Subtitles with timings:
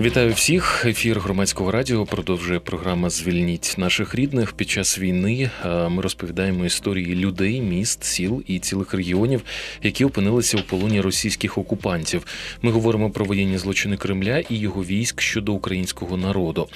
[0.00, 0.84] Вітаю всіх.
[0.84, 4.52] Ефір громадського радіо продовжує програма Звільніть наших рідних.
[4.52, 9.42] Під час війни ми розповідаємо історії людей, міст, сіл і цілих регіонів,
[9.82, 12.26] які опинилися у полоні російських окупантів.
[12.62, 16.68] Ми говоримо про воєнні злочини Кремля і його військ щодо українського народу.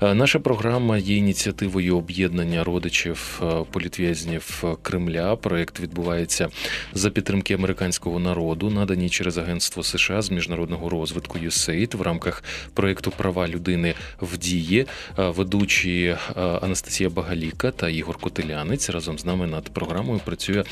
[0.00, 5.36] Наша програма є ініціативою об'єднання родичів політв'язнів Кремля.
[5.36, 6.48] Проект відбувається
[6.92, 12.44] за підтримки американського народу, надані через агентство США з міжнародного розвитку USAID в рамках
[12.74, 14.86] проєкту Права людини в дії,
[15.16, 16.16] ведучі
[16.62, 20.64] Анастасія Багаліка та Ігор Котелянець разом з нами над програмою працює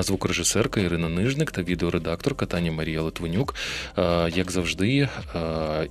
[0.00, 3.54] звукорежисерка Ірина Нижник та відеоредакторка Таня Марія Литвинюк.
[4.34, 5.08] Як завжди,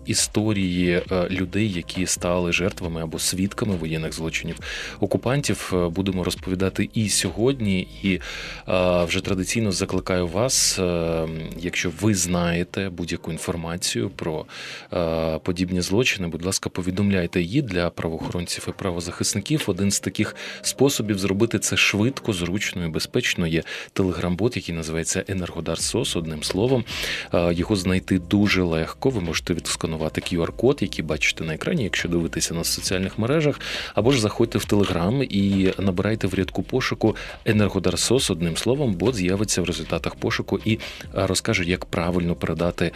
[0.05, 4.59] історії людей, які стали жертвами або свідками воєнних злочинів
[4.99, 7.87] окупантів, будемо розповідати і сьогодні.
[8.03, 8.19] І
[9.07, 10.79] вже традиційно закликаю вас,
[11.57, 14.45] якщо ви знаєте будь-яку інформацію про
[15.47, 19.63] подібні злочини, будь ласка, повідомляйте її для правоохоронців і правозахисників.
[19.67, 23.47] Один з таких способів зробити це швидко, зручно і безпечно.
[23.47, 26.15] Є телеграм-бот, який називається Енергодар Сос.
[26.15, 26.83] Одним словом,
[27.33, 29.09] його знайти дуже легко.
[29.09, 33.59] Ви можете відсканувати QR-код, який бачите на екрані, якщо дивитися на соціальних мережах,
[33.95, 38.31] або ж заходьте в Телеграм і набирайте в рядку пошуку Енергодар Сос.
[38.31, 40.79] Одним словом, бот з'явиться в результатах пошуку і
[41.13, 42.91] розкаже, як правильно передати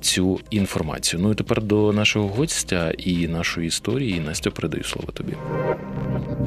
[0.00, 1.22] цю інформацію.
[1.22, 4.20] Ну і тепер до нашого гостя і нашої історії.
[4.20, 5.32] Настя, передаю слово тобі.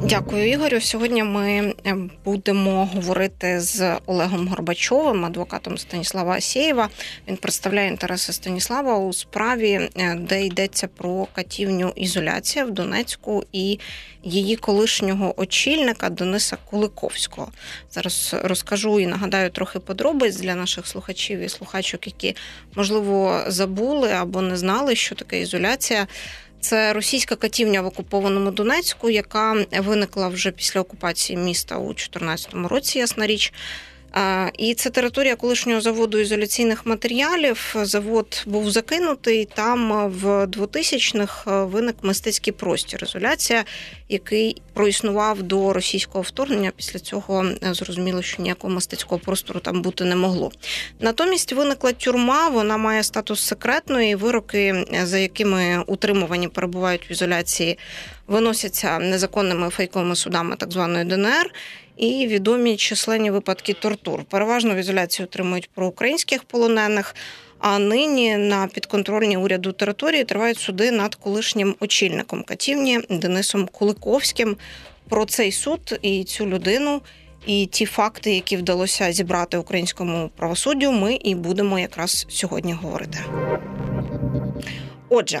[0.08, 0.80] Дякую, Ігорю.
[0.80, 6.88] Сьогодні ми е, будемо говорити з Олегом Горбачовим, адвокатом Станіслава Асєєва.
[7.28, 13.78] Він представляє інтереси Станіслава у справі, е, де йдеться про катівню ізоляція в Донецьку і
[14.24, 17.52] її колишнього очільника Дениса Куликовського.
[17.90, 22.36] Зараз розкажу і нагадаю трохи подробиць для наших слухачів і слухачок, які
[22.74, 26.06] можливо забули або не знали, що таке ізоляція.
[26.60, 32.98] Це російська катівня в окупованому Донецьку, яка виникла вже після окупації міста у 2014 році,
[32.98, 33.52] ясна річ.
[34.58, 37.74] І це територія колишнього заводу ізоляційних матеріалів.
[37.82, 39.48] Завод був закинутий.
[39.54, 43.00] Там в 2000-х виник мистецький простір.
[43.02, 43.64] Ізоляція,
[44.08, 46.72] який проіснував до російського вторгнення.
[46.76, 50.52] Після цього зрозуміло, що ніякого мистецького простору там бути не могло.
[51.00, 52.48] Натомість виникла тюрма.
[52.48, 54.14] Вона має статус секретної.
[54.14, 57.78] Вироки, за якими утримувані перебувають в ізоляції,
[58.26, 61.50] виносяться незаконними фейковими судами так званої ДНР
[61.96, 64.24] і відомі численні випадки тортур.
[64.24, 67.14] Переважно в ізоляції отримують проукраїнських полонених.
[67.58, 74.56] А нині на підконтрольній уряду території тривають суди над колишнім очільником катівні Денисом Куликовським.
[75.08, 77.00] Про цей суд і цю людину,
[77.46, 83.18] і ті факти, які вдалося зібрати українському правосуддю, ми і будемо якраз сьогодні говорити.
[85.08, 85.40] Отже,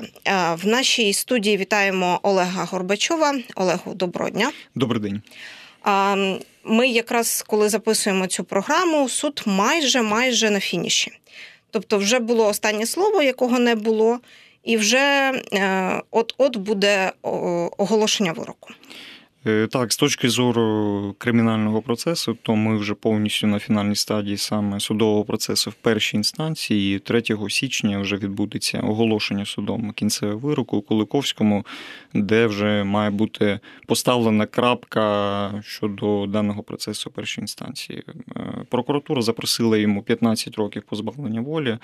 [0.54, 3.34] в нашій студії вітаємо Олега Горбачова.
[3.56, 4.52] Олегу, доброго дня.
[4.74, 5.22] Добрий день.
[6.64, 11.12] Ми якраз коли записуємо цю програму, суд майже майже на фініші.
[11.70, 14.18] Тобто, вже було останнє слово, якого не було,
[14.62, 17.12] і вже е, от-от буде
[17.78, 18.70] оголошення вироку.
[19.46, 24.80] Е, так, з точки зору кримінального процесу, то ми вже повністю на фінальній стадії саме
[24.80, 26.98] судового процесу в першій інстанції.
[26.98, 31.66] 3 січня вже відбудеться оголошення судом кінцевого вироку у Куликовському,
[32.14, 38.02] де вже має бути поставлена крапка щодо даного процесу першої інстанції.
[38.36, 41.78] Е, прокуратура запросила йому 15 років позбавлення волі,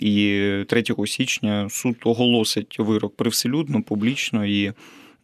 [0.00, 4.72] і 3 січня суд оголосить вирок привселюдно, публічно і.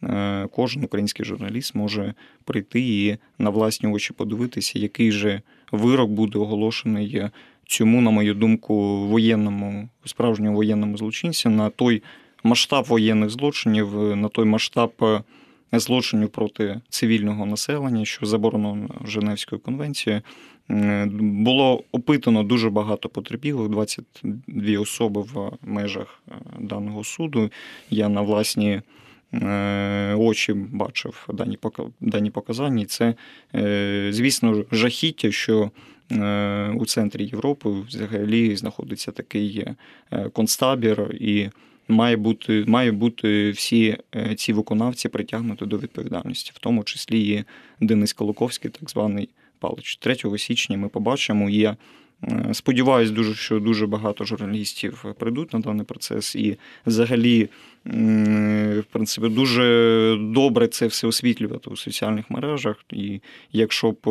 [0.02, 2.14] Е, кожен український журналіст може
[2.44, 5.42] прийти і на власні очі подивитися, який же
[5.72, 7.30] вирок буде оголошений
[7.66, 12.02] цьому, на мою думку, воєнному справжньому воєнному злочинцю на той
[12.42, 15.22] масштаб воєнних злочинів, на той масштаб е,
[15.72, 20.22] злочинів проти цивільного населення, що заборонено Женевською конвенцією.
[20.70, 26.22] Е, було опитано дуже багато потерпілих, 22 особи в межах
[26.60, 27.50] даного суду.
[27.90, 28.82] Я на власні Е,
[30.18, 31.28] очі бачив
[32.00, 32.82] дані показання.
[32.82, 33.14] І це,
[33.54, 35.70] е, звісно, жахіття, що
[36.12, 39.66] е, у центрі Європи взагалі знаходиться такий
[40.32, 41.48] концтабір і.
[41.88, 43.96] Має бути має бути всі
[44.36, 47.44] ці виконавці притягнуті до відповідальності, в тому числі і
[47.80, 49.28] Денис Колоковський, так званий
[49.58, 49.96] Палич.
[49.96, 51.50] 3 січня ми побачимо.
[51.50, 51.76] Я
[52.52, 57.48] Сподіваюсь, дуже що дуже багато журналістів прийдуть на даний процес, і взагалі,
[57.84, 62.84] в принципі, дуже добре це все освітлювати у соціальних мережах.
[62.92, 63.20] І
[63.52, 64.08] якщо б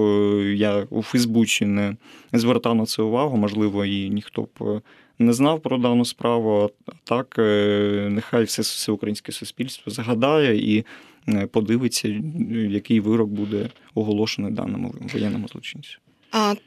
[0.55, 1.95] я у Фейсбуці не
[2.33, 4.81] звертав на це увагу, можливо, і ніхто б
[5.19, 6.71] не знав про дану справу.
[6.87, 10.85] А так, е, нехай все, все українське суспільство згадає і
[11.27, 12.21] е, подивиться,
[12.69, 15.97] який вирок буде оголошений даному воєнному злочинцю.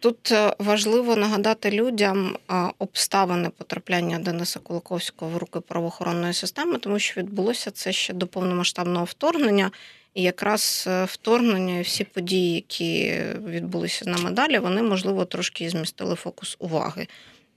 [0.01, 2.37] Тут е, важливо нагадати людям
[2.79, 9.05] обставини потрапляння Дениса Кулаковського в руки правоохоронної системи, тому що відбулося це ще до повномасштабного
[9.05, 9.71] вторгнення.
[10.15, 16.57] І якраз вторгнення і всі події, які відбулися на медалі, вони можливо трошки змістили фокус
[16.59, 17.07] уваги.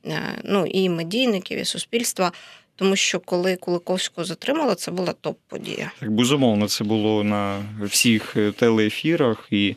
[0.06, 2.32] Е, ну і медійників, і суспільства.
[2.76, 5.92] Тому що коли Куликовського затримали, це була топ-подія.
[6.00, 9.76] Так, безумовно, це було на всіх е, телеефірах, і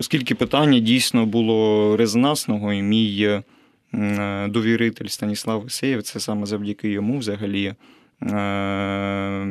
[0.00, 3.40] оскільки питання дійсно було резонансного, і мій
[3.94, 7.74] е, довіритель Станіслав Висеєв, це саме завдяки йому взагалі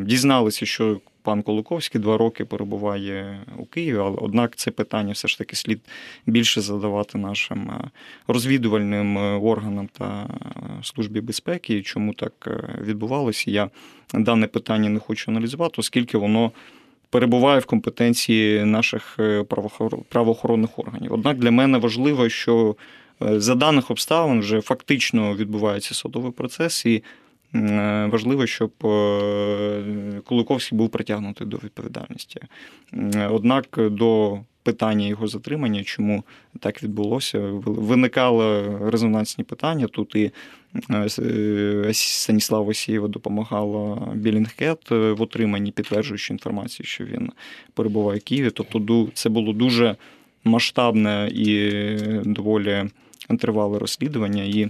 [0.05, 5.38] дізналися, що пан Колоковський два роки перебуває у Києві, але однак це питання все ж
[5.38, 5.79] таки слід
[6.25, 7.89] більше задавати нашим е,
[8.27, 10.29] розвідувальним е, органам та
[10.83, 11.81] службі безпеки.
[11.81, 13.51] Чому так е, відбувалося?
[13.51, 13.69] Я
[14.13, 16.51] дане питання не хочу аналізувати, оскільки воно.
[17.09, 19.19] Перебуває в компетенції наших
[20.09, 21.13] правоохоронних органів.
[21.13, 22.75] Однак для мене важливо, що
[23.19, 27.04] за даних обставин вже фактично відбувається судовий процес, і
[27.56, 32.42] Е, важливо, щоб е, Куликовський був притягнутий до відповідальності.
[33.30, 36.24] Однак до питання його затримання, чому
[36.60, 39.88] так відбулося, виникали резонансні питання.
[39.88, 40.31] Тут і
[40.90, 47.31] е, Станіслава Осієва допомагала Білінгкет в отриманні, підтверджуючи інформацію, що він
[47.74, 48.50] перебуває в Києві.
[48.50, 49.96] Тобто, це було дуже
[50.44, 51.72] масштабне і
[52.25, 52.84] доволі
[53.40, 54.44] тривале розслідування.
[54.44, 54.69] і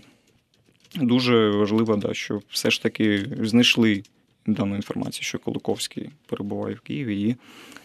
[0.96, 4.04] Дуже важливо, да, що все ж таки знайшли
[4.48, 7.36] дану інформацію, що Колоковський перебуває в Києві, і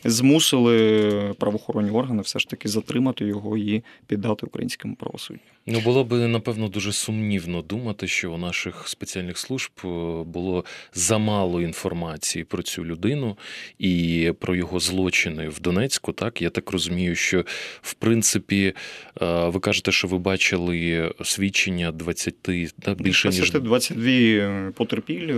[0.04, 5.40] змусили правоохоронні органи все ж таки затримати його і піддати українському правосуддю.
[5.66, 9.88] Ну було б напевно дуже сумнівно думати, що у наших спеціальних служб е,
[10.24, 10.64] було
[10.94, 13.36] замало інформації про цю людину
[13.78, 16.12] і про його злочини в Донецьку.
[16.12, 17.44] Так я так розумію, що
[17.82, 18.74] в принципі
[19.22, 22.42] е, ви кажете, що ви бачили свідчення 20,
[22.80, 25.34] так, більше ніж 22 потерпілі,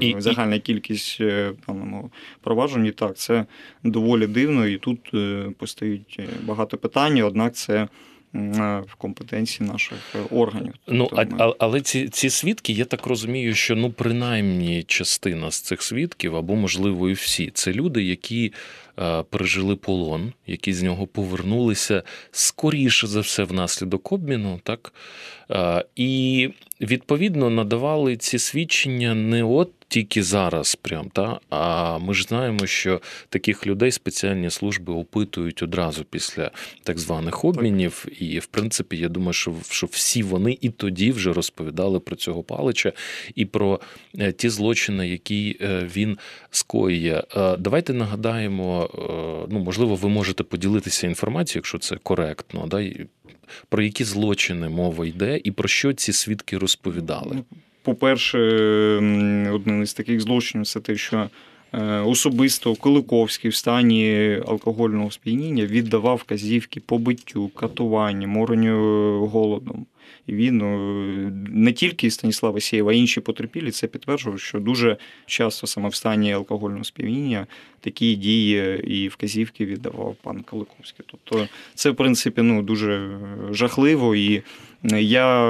[0.00, 0.54] і, загальна.
[0.62, 2.10] Кількість е, даному
[2.40, 2.90] провадженні.
[2.90, 3.46] Так, це
[3.84, 5.12] доволі дивно, і тут
[5.58, 7.88] постають багато питань однак це
[8.34, 10.74] в компетенції наших е, органів.
[10.86, 11.54] Ну а, ми...
[11.58, 16.54] але ці ці свідки, я так розумію, що ну принаймні частина з цих свідків, або
[16.54, 18.52] можливо і всі, це люди, які
[18.98, 24.92] е, пережили полон, які з нього повернулися скоріше за все внаслідок обміну, так
[25.50, 26.50] е, і
[26.80, 33.00] відповідно надавали ці свідчення не от тільки зараз, прям та а ми ж знаємо, що
[33.28, 36.50] таких людей спеціальні служби опитують одразу після
[36.82, 38.06] так званих обмінів.
[38.20, 42.42] І в принципі, я думаю, що що всі вони і тоді вже розповідали про цього
[42.42, 42.92] палича
[43.34, 43.80] і про
[44.18, 46.18] е, ті злочини, які е, він
[46.50, 47.22] скоює.
[47.36, 48.90] Е, давайте нагадаємо,
[49.50, 52.92] ну можливо, ви можете поділитися інформацією, якщо це коректно, да
[53.68, 57.42] про які злочини мова йде, і про що ці свідки розповідали.
[57.82, 58.38] По-перше,
[59.52, 61.28] один із таких злочинів це те, що
[61.72, 69.86] е, особисто Куликовський в стані алкогольного сп'яніння віддавав казівки побиттю, катуванню, моренню голодом.
[70.28, 70.58] Він
[71.52, 76.32] не тільки Станіслава Сєєва, а інші потерпілі це підтверджував, що дуже часто саме в стані
[76.32, 77.46] алкогольного сп'яніння
[77.80, 81.06] такі дії і вказівки віддавав пан Каликовський.
[81.10, 83.18] Тобто це, в принципі, ну дуже
[83.50, 84.14] жахливо.
[84.14, 84.42] І
[84.98, 85.46] я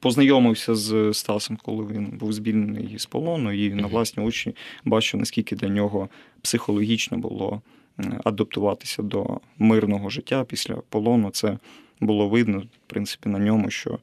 [0.00, 5.56] познайомився з Стасом, коли він був звільнений з полону, і на власні очі бачу, наскільки
[5.56, 6.08] для нього
[6.42, 7.62] психологічно було
[8.24, 11.30] адаптуватися до мирного життя після полону.
[11.30, 11.58] Це
[12.00, 13.98] було видно, в принципі, на ньому, що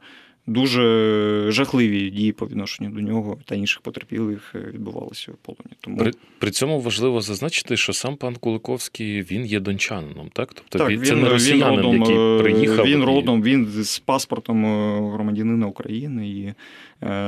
[0.47, 5.75] дуже жахливі дії по відношенню до нього та інших потерпілих е, відбувалися в полоні.
[5.81, 10.79] Тому при, при цьому важливо зазначити, що сам пан Куликовський він є дончанином, так тобто
[10.79, 12.85] так, він, це не росіянин, родом, який е, приїхав.
[12.85, 16.53] Він родом, він з паспортом е, громадянина України і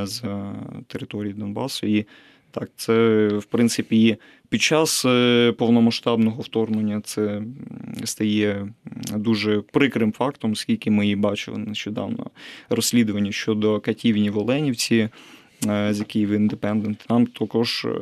[0.04, 0.22] з
[0.88, 1.88] території Донбасу.
[1.88, 2.06] І
[2.52, 4.18] так, це в принципі
[4.50, 7.42] під час е, повномасштабного вторгнення це
[8.04, 8.68] стає
[9.16, 12.30] дуже прикрим фактом, оскільки ми її бачили нещодавно
[12.70, 15.10] розслідування щодо катівні в Оленівці.
[15.68, 18.02] Е, з Києва Індепендент, там також е,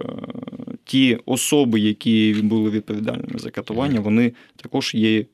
[0.83, 5.25] ті особи, які були відповідальними за катування, вони також є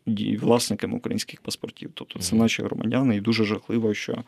[0.41, 1.91] власниками українських паспортів.
[1.93, 4.23] Тобто це наші громадяни, і дуже жахливо, що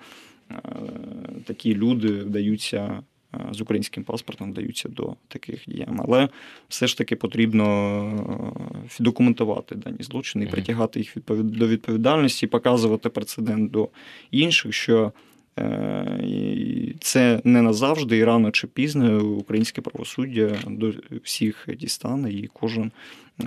[1.45, 3.03] такі люди вдаються
[3.51, 6.01] з українським паспортом вдаються до таких діям.
[6.07, 6.29] Але
[6.69, 13.89] все ж таки потрібно документувати дані злочини і притягати їх до відповідальності, показувати прецедент до
[14.31, 15.11] інших, що
[15.59, 20.93] е, це не назавжди, і рано чи пізно українське правосуддя до
[21.23, 22.91] всіх дістане, і кожен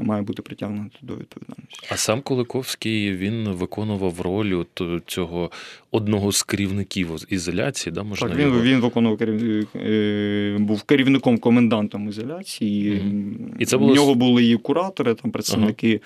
[0.03, 1.87] має бути притягнути до відповідальності.
[1.91, 4.65] А сам Куликовський він виконував роль
[5.07, 5.51] цього
[5.91, 7.93] одного з керівників ізоляції.
[7.93, 8.63] Да, можна Так, Він його...
[8.63, 12.93] він виконував е, був керівником комендантом ізоляції.
[12.93, 13.35] Mm.
[13.59, 13.93] І це було...
[13.93, 15.89] В нього були і куратори, там представники.
[15.89, 16.01] Ага.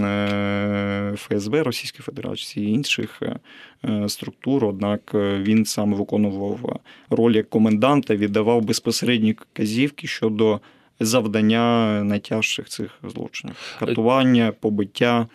[0.00, 8.16] Е, ФСБ Російської Федерації і інших е, структур, однак він сам виконував роль як коменданта,
[8.16, 10.60] віддавав безпосередні казівки щодо
[11.00, 15.26] завдання найтяжчих цих злочинів: катування, побиття.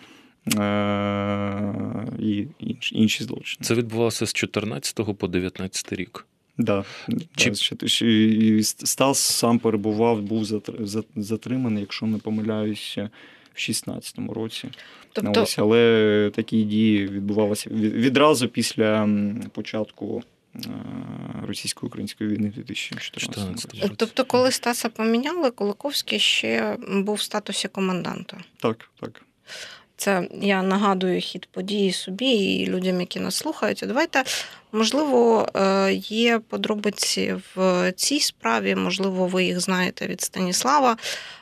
[0.55, 1.73] Е,
[2.19, 2.47] і
[2.91, 3.57] інші злочини.
[3.61, 6.25] Це відбувалося з 14 по 19 рік.
[6.57, 6.85] Да,
[7.35, 8.63] Чи...
[8.63, 10.45] Стас сам перебував, був
[11.15, 13.09] затриманий, якщо не помиляюся,
[13.57, 14.69] в 16-му році.
[15.13, 15.41] Тобто...
[15.41, 19.09] Ось, але такі дії відбувалися відразу після
[19.51, 20.23] початку
[21.47, 23.91] російсько-української війни в 2014 році.
[23.97, 28.37] Тобто, коли Стаса поміняли, Куликовський ще був в статусі коменданта.
[28.57, 29.21] Так, так.
[29.97, 33.83] Це я нагадую хід події собі і людям, які нас слухають.
[33.87, 34.23] Давайте,
[34.71, 40.97] можливо, е, є подробиці в цій справі, можливо, ви їх знаєте від Станіслава.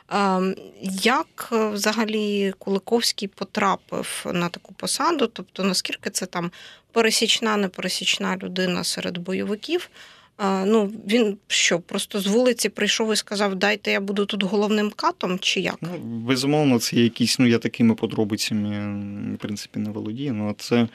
[0.08, 0.54] Ем,
[1.02, 5.26] як взагалі Куликовський потрапив на таку посаду?
[5.26, 6.50] Тобто, наскільки це там
[6.92, 9.90] пересічна, непересічна людина серед бойовиків?
[10.38, 15.38] Ну, він що, просто з вулиці прийшов і сказав, дайте я буду тут головним катом,
[15.38, 15.76] чи як?
[15.80, 19.00] Ну, Безумовно, це якісь, ну я такими подробицями,
[19.34, 20.32] в принципі, не володію.
[20.32, 20.88] Ну, це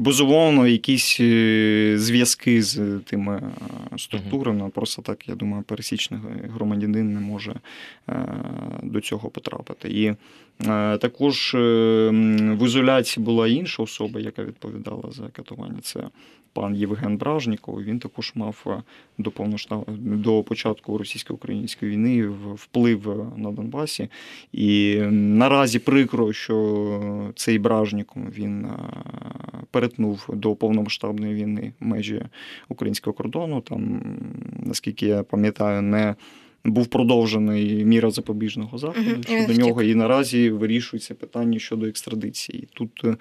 [0.00, 3.52] безумовно якісь е, зв'язки з тими
[3.94, 4.64] е, структурами.
[4.64, 4.70] Uh-huh.
[4.70, 6.20] Просто так, я думаю, пересічний
[6.54, 7.54] громадянин не може
[8.08, 8.26] е,
[8.82, 9.88] до цього потрапити.
[9.88, 10.14] І
[11.00, 15.78] також в ізоляції була інша особа, яка відповідала за катування.
[15.82, 16.00] Це
[16.52, 17.82] пан Євген Бражніков.
[17.82, 18.82] Він також мав
[19.18, 19.84] до повноштаб...
[19.98, 24.08] до початку російсько-української війни вплив на Донбасі.
[24.52, 28.66] І наразі прикро, що цей Бражніков він
[29.70, 32.22] перетнув до повномасштабної війни межі
[32.68, 33.60] українського кордону.
[33.60, 34.02] Там,
[34.66, 36.14] наскільки я пам'ятаю, не
[36.64, 42.68] був продовжений міра запобіжного заходу щодо нього, і наразі вирішується питання щодо екстрадиції.
[42.72, 43.16] Тут е,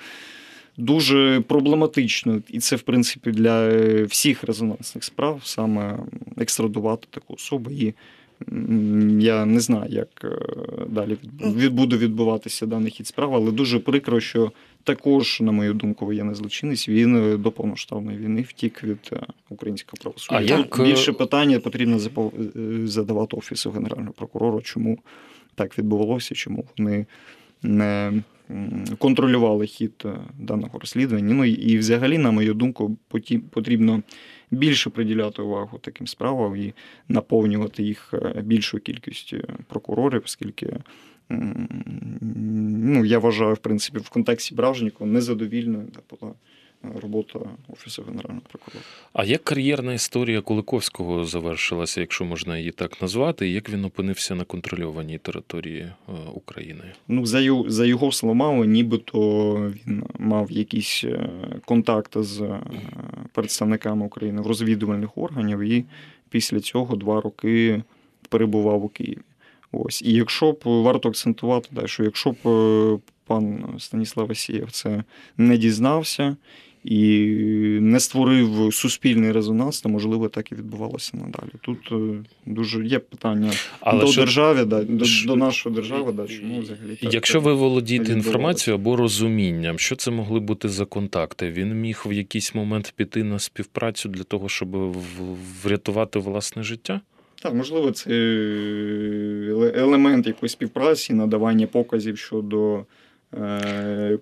[0.80, 3.70] дуже проблематично, і це, в принципі, для
[4.04, 6.00] всіх резонансних справ саме
[6.38, 7.72] екстрадувати таку особу.
[7.72, 7.94] І
[9.20, 10.38] я не знаю, як е,
[10.88, 11.18] далі
[11.70, 14.52] буде відбуватися даний хід справи, але дуже прикро, що
[14.84, 19.20] також, на мою думку, воєнний злочинець він е, до повноштабної війни втік від е,
[19.50, 20.38] українського правосуддя.
[20.38, 20.82] А як...
[20.84, 22.00] Більше питання потрібно
[22.88, 25.00] задавати офісу генерального прокурора, чому
[25.56, 27.06] так відбувалося, чому вони
[27.64, 28.14] не
[28.98, 30.06] контролювали хід
[30.40, 31.34] даного розслідування.
[31.34, 32.98] Ну і взагалі, на мою думку,
[33.50, 34.04] потрібно
[34.52, 36.74] більше приділяти увагу таким справам і
[37.08, 39.38] наповнювати їх е, більшою кількістю
[39.68, 40.80] прокурорів, оскільки
[41.30, 46.34] ну, я вважаю, в принципі, в контексті Бражнікова незадовільною була
[46.84, 48.86] робота Офісу Генерального прокурора.
[49.14, 54.36] А як кар'єрна історія Куликовського завершилася, якщо можна її так назвати, і як він опинився
[54.36, 56.84] на контрольованій території е, України?
[57.08, 59.20] Ну, за його, за його словами, нібито
[59.88, 61.30] він мав якісь е,
[61.66, 62.60] контакти з е,
[63.34, 65.86] представниками України в розвідувальних органів, і
[66.30, 67.84] після цього два роки
[68.30, 69.22] перебував у Києві.
[69.72, 70.02] Ось.
[70.02, 75.04] І якщо б варто акцентувати, що якщо б пан Станіслав Васієв це
[75.38, 76.38] не дізнався
[76.84, 77.28] і
[77.82, 81.52] не створив суспільний резонанс, то можливо так і відбувалося надалі.
[81.62, 81.96] Тут е,
[82.46, 84.22] дуже є питання Але до що...
[84.22, 88.96] держави, да, до, до нашої держави, да, чому взагалі так, якщо ви володієте інформацією або
[88.96, 94.10] розумінням, що це могли бути за контакти, він міг в якийсь момент піти на співпрацю
[94.10, 94.96] для того, щоб
[95.64, 97.02] врятувати власне життя.
[97.42, 98.12] Так, можливо, це
[99.76, 102.99] елемент якоїсь співпраці, надавання показів щодо Е,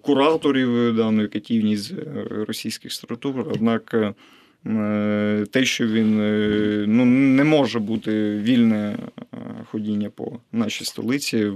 [0.02, 1.96] кураторів даної катівні з е,
[2.48, 3.40] російських структур.
[3.40, 6.18] Однак е, те, що він
[6.96, 8.98] ну, не може бути вільне
[9.72, 11.52] ходіння по нашій столиці,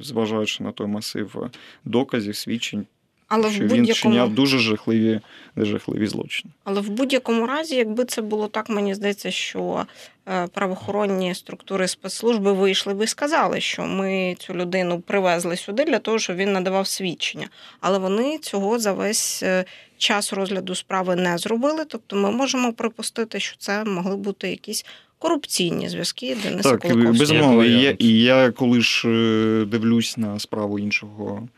[0.00, 1.50] зважаючи на той масив
[1.84, 2.86] доказів, свідчень.
[3.28, 5.20] Але що в будь-якому вчиняв дуже жахливі,
[5.56, 6.52] жахливі злочини.
[6.64, 9.86] Але в будь-якому разі, якби це було так, мені здається, що
[10.28, 15.98] е, правоохоронні структури спецслужби вийшли би і сказали, що ми цю людину привезли сюди для
[15.98, 17.48] того, щоб він надавав свідчення.
[17.80, 19.64] Але вони цього за весь е,
[19.98, 21.84] час розгляду справи не зробили.
[21.84, 24.84] Тобто, ми можемо припустити, що це могли бути якісь
[25.18, 27.64] корупційні зв'язки Дениса Так, безумовно.
[27.64, 31.48] І я, я коли ж е, дивлюсь на справу іншого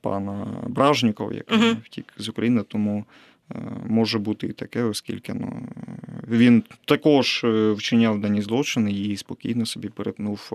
[0.00, 1.76] пана Бражнікова, який Мгм.
[1.84, 3.04] втік з України, тому
[3.52, 3.54] е,
[3.86, 5.68] може бути і таке, оскільки ну,
[6.28, 10.52] він також е, вчиняв дані злочини і спокійно собі перетнув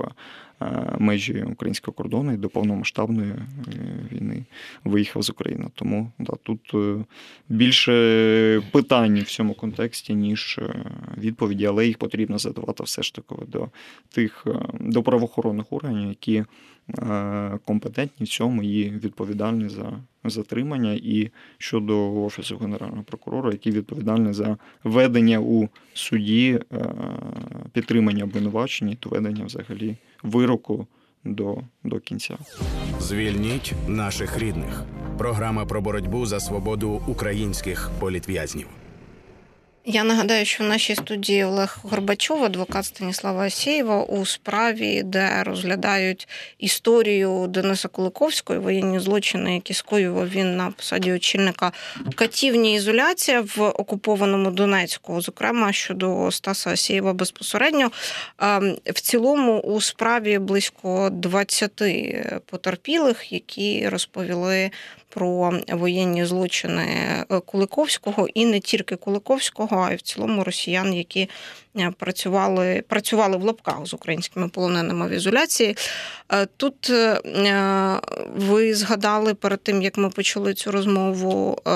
[0.62, 3.38] е, межі українського кордону і до повномасштабної е,
[4.12, 4.44] війни
[4.84, 5.66] виїхав з України.
[5.75, 7.06] Тому да, тут е,
[7.50, 10.86] більше питань в цьому контексті, ніж е,
[11.18, 13.68] відповіді, але їх потрібно задавати все ж таки до
[14.10, 16.46] тих е, до правоохоронних органів, які е,
[17.66, 24.58] компетентні в цьому і відповідальні за затримання, і щодо офісу генерального прокурора, які відповідальні за
[24.84, 26.86] ведення у суді е,
[27.74, 30.88] підтримання обвинувачення і доведення взагалі вироку
[31.24, 32.38] до, до кінця.
[33.00, 34.84] Звільніть наших рідних.
[35.18, 38.68] Програма про боротьбу за свободу українських політв'язнів.
[39.86, 46.28] Я нагадаю, що в нашій студії Олег Горбачов, адвокат Станіслава Асєєва, у справі, де розглядають
[46.58, 51.72] історію Дениса Куликовського, воєнні злочини, які скоював він на посаді очільника
[52.16, 57.92] катівні ізоляція в окупованому Донецьку, зокрема щодо Стаса Асєєва безпосередньо.
[58.86, 61.84] В цілому у справі близько 20
[62.46, 64.72] потерпілих, які розповіли
[65.13, 71.29] про воєнні злочини е, Куликовського і не тільки Куликовського, а й в цілому росіян, які
[71.79, 75.77] е, працювали, працювали в лапках з українськими полоненими в ізоляції.
[76.32, 76.91] Е, Тут
[78.36, 81.72] ви згадали перед тим, як ми почали цю розмову е,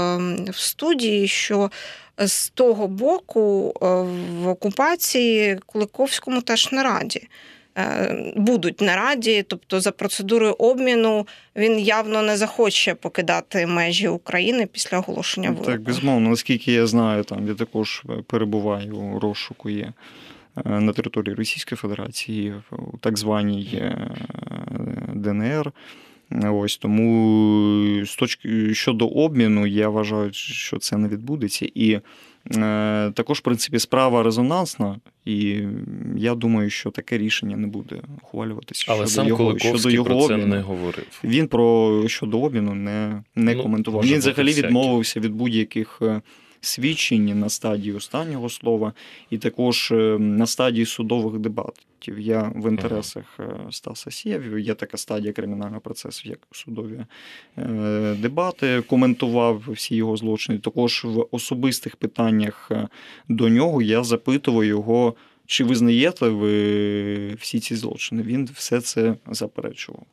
[0.51, 1.72] в студії, що
[2.17, 3.74] з того боку
[4.41, 7.27] в окупації Куликовському теж не раді.
[7.78, 14.68] Е, Будуть на раді, тобто за процедурою обміну він явно не захоче покидати межі України
[14.72, 15.72] після оголошення вироку.
[15.72, 19.94] Так, безумовно, наскільки я знаю, там я також перебуваю у розшуку є
[20.66, 24.10] е, на території Російської Федерації, у так званій е,
[25.14, 25.72] ДНР.
[26.32, 31.68] Ось тому з точки щодо обміну, я вважаю, що це не відбудеться.
[31.76, 32.00] І
[33.13, 35.60] також, в принципі, справа резонансна, і
[36.15, 38.86] я думаю, що таке рішення не буде ухвалюватися.
[38.88, 40.56] Але щодо сам його, Куликовський щодо його про це обміну.
[40.56, 41.19] не говорив.
[41.24, 44.04] Він про щодо обміну не, не Ну, коментував.
[44.06, 44.67] Він взагалі всякі.
[44.67, 46.02] відмовився від будь-яких
[46.62, 48.93] свідчень на стадії останнього слова,
[49.30, 52.20] і також е, на стадії судових дебатів.
[52.20, 57.00] Я в інтересах е, Стаса Сєвів, є така стадія кримінального процесу, як судові
[57.58, 60.60] е, дебати, коментував всі його злочини.
[60.60, 62.72] Також в особистих питаннях
[63.30, 65.15] до нього я запитував його.
[65.50, 68.22] Чи визнаєте ви всі ці злочини?
[68.24, 70.06] Він все це заперечував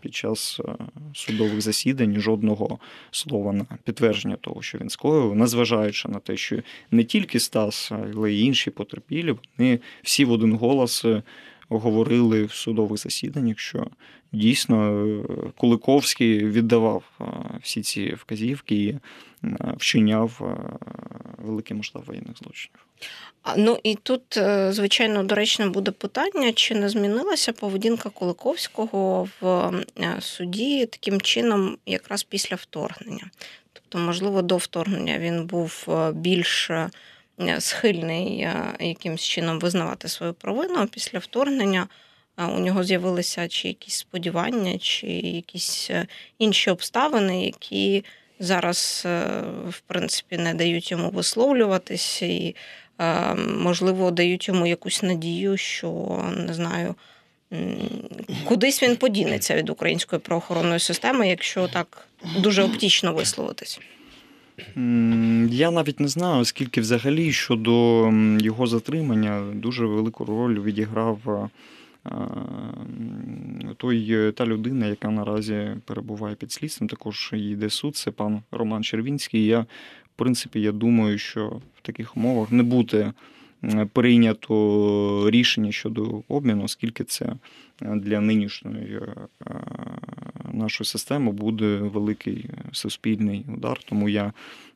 [0.00, 0.72] під час е,
[1.14, 2.78] судових засідань жодного
[3.10, 6.56] слова на підтвердження того, що він скоїв, незважаючи на те, що
[6.90, 11.22] не тільки Стас, але й інші потерпілі, вони всі в один голос е,
[11.78, 13.86] говорили в судових засіданнях, що
[14.32, 15.22] дійсно е,
[15.56, 17.24] Куликовський віддавав е,
[17.62, 18.98] всі ці вказівки і е,
[19.76, 20.58] вчиняв
[21.38, 22.86] великий масштаб воєнних злочинів.
[23.56, 24.22] Ну і тут,
[24.70, 29.72] звичайно, доречне буде питання, чи не змінилася поведінка Куликовського в
[30.20, 33.30] суді таким чином, якраз після вторгнення.
[33.72, 36.70] Тобто, можливо, до вторгнення він був більш
[37.60, 40.86] схильний е, якимось чином визнавати свою провину.
[40.86, 41.88] Після вторгнення
[42.38, 46.06] е, у нього з'явилися чи якісь сподівання, чи якісь е,
[46.38, 48.04] інші обставини, які
[48.38, 49.02] зараз,
[49.68, 52.56] в принципі, не дають йому висловлюватись і
[53.36, 56.94] можливо, дають йому якусь надію, що не знаю,
[58.44, 63.80] кудись він подінеться від української правоохоронної системи, якщо так дуже оптічно висловитись.
[65.50, 68.06] Я навіть не знаю, оскільки взагалі щодо
[68.38, 71.48] його затримання дуже велику роль відіграв е,
[73.76, 78.84] той, е, та людина, яка наразі перебуває під слідством, також йде суд, це пан Роман
[78.84, 79.46] Червінський.
[79.46, 83.12] Я, в принципі, я думаю, що в таких умовах не буде
[83.92, 87.36] прийнято рішення щодо обміну, оскільки це е,
[87.96, 89.00] для нинішньої
[90.52, 93.80] нашої системи буде великий е, суспільний удар.
[93.84, 94.32] Тому я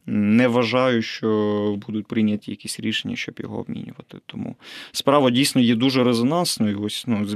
[0.07, 4.19] не вважаю, що будуть прийняті якісь рішення, щоб його обмінювати.
[4.27, 4.57] Тому
[4.93, 6.83] справа дійсно є дуже резонансною.
[6.83, 7.27] Ось ну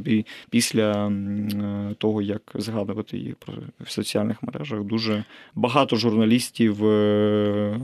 [0.51, 3.35] після е, того, як згадувати її
[3.81, 5.25] в соціальних мережах, дуже
[5.55, 7.81] багато журналістів е,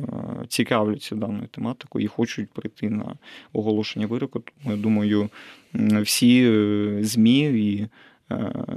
[0.48, 3.14] цікавляться даною тематикою і хочуть прийти на
[3.52, 4.40] оголошення вироку.
[4.40, 5.30] Тому я думаю,
[6.02, 6.52] всі
[7.02, 7.86] ЗМІ і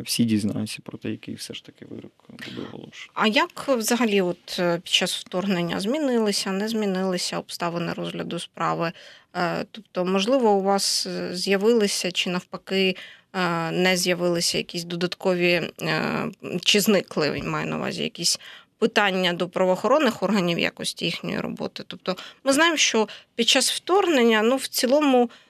[0.03, 3.11] всі дізнаються про те, який все ж таки вирок буде оголошений.
[3.13, 8.91] А як взагалі, от е, під час вторгнення змінилися, не змінилися обставини розгляду справи?
[9.35, 12.95] Е, тобто, можливо, у вас з'явилися чи навпаки
[13.71, 15.71] не з'явилися якісь додаткові
[16.61, 18.39] чи зникли, маю на увазі якісь.
[18.77, 21.83] Питання до правоохоронних органів якості їхньої роботи.
[21.87, 25.48] Тобто, ми знаємо, що під час вторгнення, ну в цілому, Е,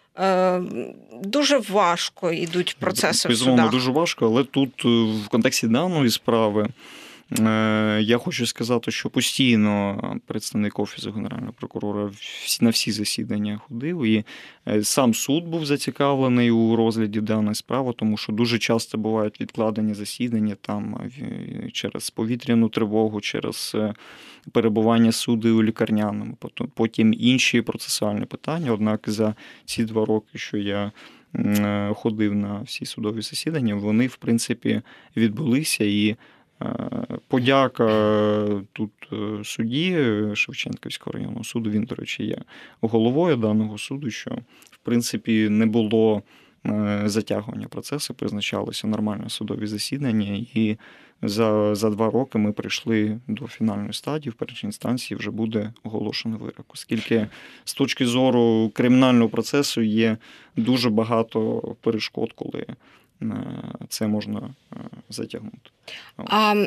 [1.24, 3.30] дуже важко йдуть процеси.
[3.30, 3.72] Безумовно, в судах.
[3.72, 4.88] дуже важко, але тут е,
[5.26, 6.68] в контексті даної справи.
[7.32, 12.12] Е, я хочу сказати, що постійно представник офісу генерального прокурора
[12.62, 14.24] на всі засідання ходив, і
[14.82, 20.56] сам суд був зацікавлений у розгляді даної справи, тому що дуже часто бувають відкладені засідання
[20.62, 21.10] там
[21.74, 23.76] через повітряну тривогу, через
[24.52, 26.38] перебування суду у лікарняному,
[26.74, 28.74] потім інші процесуальні питання.
[28.74, 30.92] Однак за ці два роки, що я
[31.36, 34.82] е, ходив на всі судові засідання, вони в принципі
[35.18, 36.16] відбулися і.
[36.62, 36.70] Е,
[37.28, 37.86] подяка
[38.74, 39.98] тут е, судді
[40.34, 41.70] Шевченківського районного суду.
[41.70, 42.38] Він, до речі, є
[42.82, 44.32] головою даного суду, що
[44.72, 46.22] в принципі не було
[47.06, 50.78] затягування процесу, призначалося нормальне судові засідання, і
[51.22, 56.38] за за два роки ми прийшли до фінальної стадії, в першій інстанції вже буде оголошено
[56.38, 57.28] вирок, оскільки
[57.64, 60.18] з точки зору кримінального процесу є
[60.56, 62.76] дуже багато перешкод, коли е,
[63.90, 64.40] це можна
[64.74, 64.76] е,
[65.10, 65.70] затягнути.
[66.18, 66.66] А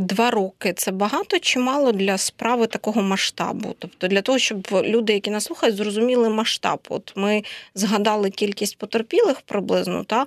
[0.00, 3.74] два роки це багато чи мало для справи такого масштабу?
[3.78, 6.80] Тобто для того, щоб люди, які нас слухають, зрозуміли масштаб.
[6.88, 7.42] От ми
[7.74, 10.26] згадали кількість потерпілих приблизно, та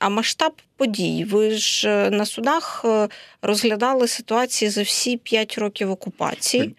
[0.00, 1.24] а масштаб подій.
[1.24, 3.08] Ви ж е, на судах е,
[3.42, 6.74] розглядали ситуації за всі п'ять років окупації.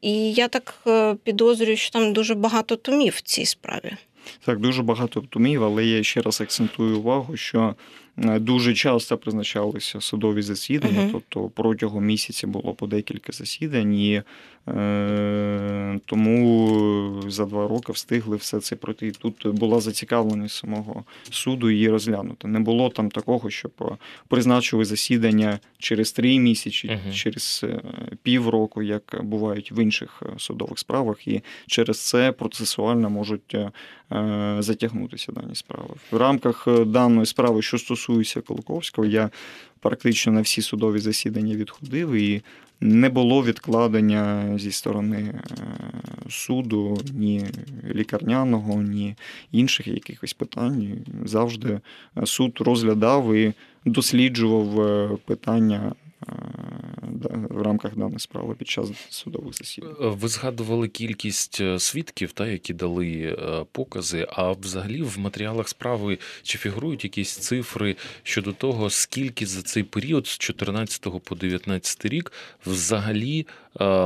[0.00, 0.86] І я так
[1.24, 3.96] підозрюю, що там дуже багато томів в цій справі.
[4.44, 7.74] Так, дуже багато втумів, але я ще раз акцентую увагу, що
[8.16, 11.12] дуже часто призначалися судові засідання, uh-huh.
[11.12, 14.22] тобто протягом місяця було по декілька засідань, і
[14.57, 14.57] Е,
[16.04, 19.10] тому за два роки встигли все це пройти.
[19.10, 22.48] Тут була зацікавленість самого суду її розглянути.
[22.48, 27.80] Не було там такого, щоб призначили засідання через три місяці, uh через е,
[28.22, 33.56] півроку, як бувають в інших е, судових справах, і через це процесуально можуть
[34.58, 35.94] затягнутися дані справи.
[36.10, 39.30] В рамках даної справи, що стосується Колоковського, я
[39.80, 42.42] практично на всі судові засідання відходив і
[42.80, 45.42] не було відкладення зі сторони е,
[46.30, 47.46] суду ні
[47.94, 49.14] лікарняного, ні
[49.52, 50.92] інших якихось питань.
[51.24, 51.80] Завжди
[52.24, 53.52] суд розглядав і
[53.84, 55.92] досліджував е, питання
[57.50, 59.96] в рамках даної справи під час судових засідань.
[60.00, 64.26] Е, ви згадували кількість е, свідків, та які дали е, покази.
[64.32, 70.26] А взагалі в матеріалах справи чи фігурують якісь цифри щодо того, скільки за цей період
[70.26, 72.32] з 14 по 19 рік
[72.66, 73.46] взагалі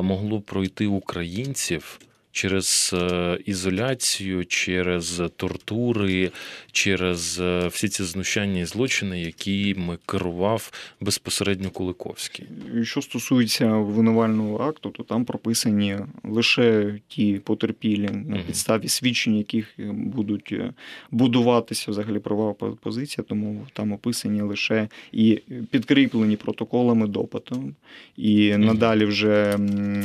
[0.02, 2.00] могло пройти українців?
[2.32, 6.30] Через е, ізоляцію, через тортури,
[6.72, 12.46] через е, всі ці знущання і злочини, якими керував безпосередньо Куликовський.
[12.82, 20.48] Що стосується винувального акту, то там прописані лише ті потерпілі на підставі свідчень, яких будуть
[20.52, 20.72] е,
[21.10, 25.40] будуватися взагалі правова позиція, тому там описані лише і
[25.70, 27.72] підкріплені протоколами допиту,
[28.16, 29.58] і надалі вже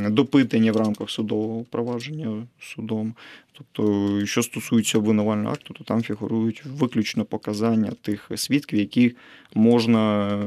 [0.10, 3.14] допитання в рамках судового провадження рішення судом.
[3.54, 9.16] Тобто, що стосується обвинувального акту, то там фігурують виключно показання тих свідків, які
[9.54, 10.40] можна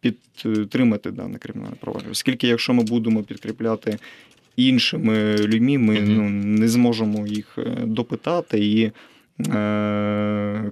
[0.00, 2.12] підтримати дане кримінальне провадження.
[2.12, 3.98] Оскільки, якщо ми будемо підкріпляти
[4.56, 8.90] іншими людьми, ми ну, не зможемо їх е, допитати і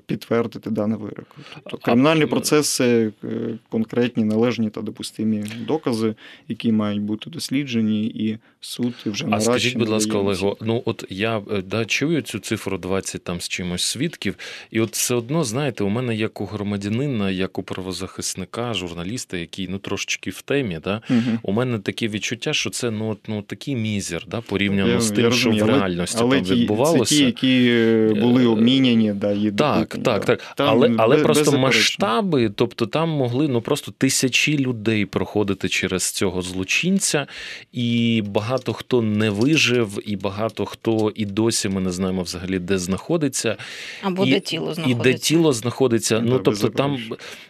[0.06, 1.36] підтвердити даний вирок.
[1.62, 3.28] Тобто кримінальний процес це е,
[3.68, 6.14] конкретні належні та допустимі докази,
[6.48, 11.38] які мають бути досліджені, і суд вже А скажіть, будь ласка, Олего, ну от я
[11.38, 14.36] е, да, чую цю цифру 20 там з чимось свідків,
[14.70, 19.68] і от все одно, знаєте, у мене як у громадянина, як у правозахисника, журналіста, який
[19.68, 21.38] ну трошечки в темі, да, угу.
[21.42, 25.32] у мене таке відчуття, що це ну, ну такий мізер, да, порівняно я, з тим,
[25.32, 27.14] що в реальності але там відбувалося.
[27.14, 30.54] Це ті, які були обміняні, да, є так, так, так.
[30.56, 36.10] Там але але без- просто масштаби, тобто там могли ну просто тисячі людей проходити через
[36.10, 37.26] цього злочинця,
[37.72, 42.78] і багато хто не вижив, і багато хто і досі ми не знаємо взагалі, де
[42.78, 43.56] знаходиться.
[44.02, 45.08] Або і, де тіло знаходиться.
[45.08, 46.18] І де тіло знаходиться.
[46.18, 46.98] Да, ну тобто там,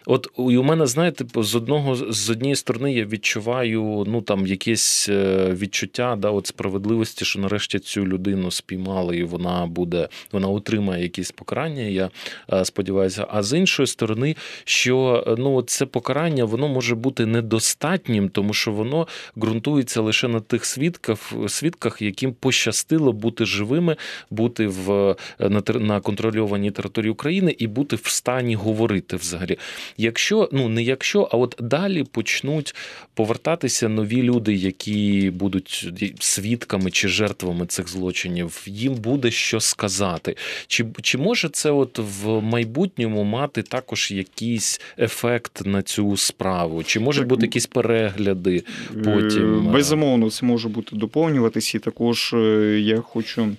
[0.05, 5.09] от і у мене, знаєте, з одного з однієї сторони я відчуваю ну там якесь
[5.09, 10.90] е, відчуття да, от справедливості, що нарешті цю людину спіймали, і вона буде, вона отримає
[10.97, 11.81] якісь покарання.
[11.83, 12.09] Я
[12.53, 13.27] е, сподіваюся.
[13.29, 18.71] А з іншої сторони, що е, ну це покарання воно може бути недостатнім, тому що
[18.71, 23.95] воно ґрунтується лише на тих свідках, свідках, яким пощастило бути живими,
[24.29, 24.91] бути в
[25.39, 29.57] е, на, на контрольованій території України і бути в стані говорити взагалі.
[29.97, 32.75] Якщо ну не якщо, а от далі почнуть
[33.13, 40.35] повертатися нові люди, які будуть свідками чи жертвами цих злочинів, їм буде що сказати.
[40.67, 46.83] Чи, чи може це от в майбутньому мати також якийсь ефект на цю справу?
[46.83, 48.63] Чи можуть Так, бути якісь перегляди?
[49.03, 51.75] Потім, Е, е, Безумовно, це може бути доповнюватись.
[51.75, 52.37] І також е,
[52.79, 53.49] я хочу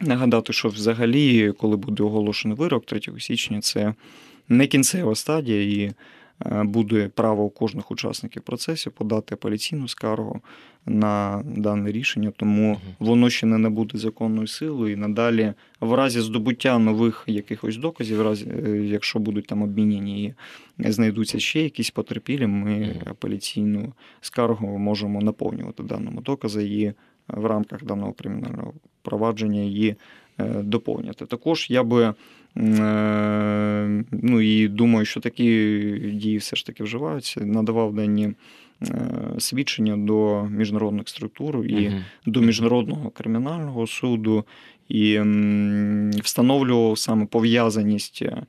[0.00, 3.94] нагадати, що взагалі, коли буде оголошений вирок 3 січня, це
[4.48, 5.94] не кінцева стадія, і е,
[6.44, 10.40] буде право у кожних учасників процесу подати апеляційну скаргу
[10.86, 14.92] на дане рішення, тому воно ще не набуде законною силою.
[14.92, 20.34] І надалі, в разі здобуття нових якихось доказів, в разі, е, якщо будуть там обміняні
[20.78, 26.92] і знайдуться ще якісь потерпілі, ми апеляційну скаргу можемо наповнювати даному докази і
[27.28, 29.94] в рамках даного кримінального провадження її
[30.38, 31.26] е, доповнювати.
[31.26, 32.14] Також я би е,
[34.12, 35.44] ну і думаю, що такі
[36.14, 37.40] дії все ж таки вживаються.
[37.40, 38.32] Надавав дані
[38.82, 42.04] е, свідчення до міжнародних структур і Мгм.
[42.26, 44.44] до міжнародного кримінального суду
[44.88, 45.20] і
[46.22, 48.42] встановлював саме пов'язаність е,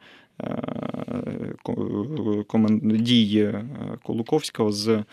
[2.82, 3.63] дії е,
[4.04, 5.04] Колуковського з е,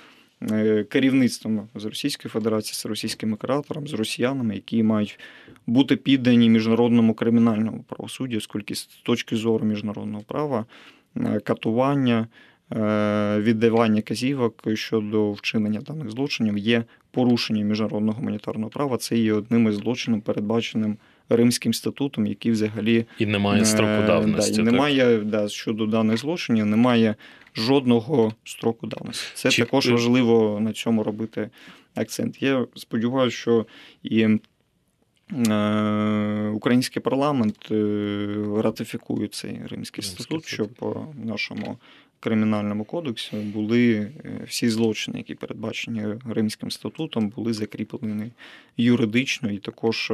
[0.88, 5.18] керівництвом з Російської Федерації, з російським оператором, з росіянами, які мають
[5.66, 10.66] бути піддані міжнародному кримінальному правосуддю, оскільки з точки зору міжнародного права
[11.16, 12.26] е, катування.
[12.72, 18.96] Е, Віддавання казівок щодо вчинення даних злочинів є порушенням міжнародного гуманітарного права.
[18.96, 20.96] Це є одним із злочинів, передбаченим
[21.28, 24.52] Римським статутом, який взагалі І немає строку Е, давності.
[24.56, 24.72] Да, і так?
[24.72, 27.14] немає да, щодо даних злочинів, немає
[27.56, 29.26] жодного строку давності.
[29.34, 31.50] Це Чи- також важливо на цьому робити
[31.94, 32.42] акцент.
[32.42, 33.66] Я сподіваюся, що
[34.02, 34.28] і
[35.32, 41.78] е, український парламент е, ратифікує цей римський статут, щоб по нашому
[42.24, 48.32] кримінальному кодексі були е, всі злочини, які передбачені Римським статутом, були закріплені
[48.76, 50.12] юридично, і також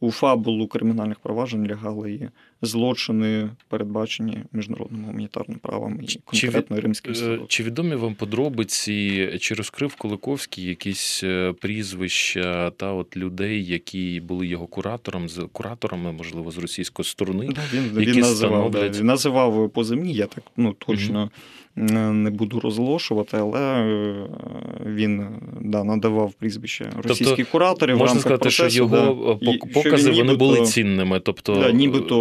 [0.00, 2.28] у фабулу кримінальних проваджень лягали і
[2.62, 7.46] злочини, передбачені міжнародним гуманітарним правом і Чи- конкретно Римським Е, статутом.
[7.48, 14.46] Чи відомі вам подробиці, чи розкрив Куликовський якісь е, прізвища та от людей, які були
[14.46, 17.48] його куратором, з кураторами, можливо, з російської сторони?
[17.54, 21.30] Да, він, які він називав, да, становлять- він називав поземні, я так ну, точно
[21.78, 24.26] е, не буду розголошувати, але е,
[24.86, 25.26] він
[25.60, 27.96] да, надавав прізвища російських кураторів.
[27.96, 31.20] в Можна сказати, що його да, е, і пок- що покази він вони були цінними.
[31.20, 32.16] Тобто, Да, нібито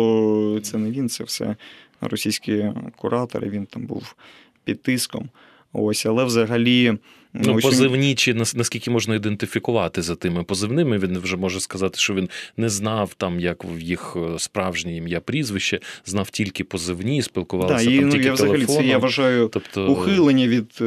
[0.63, 1.55] це не він, це все
[2.01, 2.65] російські
[2.95, 4.15] куратори, він там був
[4.63, 5.29] під тиском.
[5.73, 6.97] Ось, але взагалі.
[7.33, 11.99] Ну, ось позивні, чи нас- наскільки можна ідентифікувати за тими позивними, він вже може сказати,
[11.99, 17.21] що він не знав там, як в їх е, справжнє ім'я прізвище, знав тільки позивні,
[17.21, 18.83] спілкувалися Да, і, там ну, тільки я взагалі телефоном.
[18.83, 20.85] це я вважаю Тобто, ухилення від е,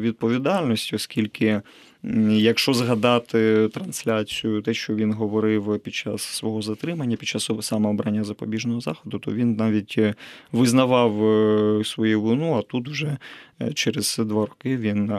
[0.00, 1.60] відповідальності, оскільки
[2.30, 8.80] якщо згадати трансляцію, те, що він говорив під час свого затримання, під час самообрання запобіжного
[8.80, 10.14] заходу, то він навіть е,
[10.52, 13.16] визнавав е, свою вину, а тут вже
[13.62, 15.12] е, через два роки він.